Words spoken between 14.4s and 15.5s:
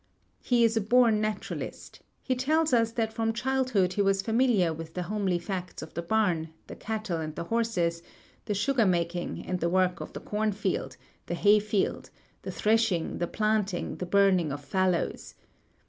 of fallows.